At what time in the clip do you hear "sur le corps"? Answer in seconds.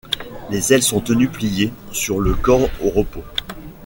1.91-2.71